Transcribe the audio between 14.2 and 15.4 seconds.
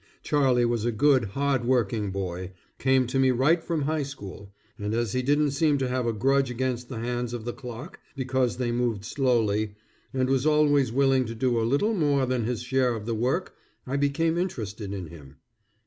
interested in him.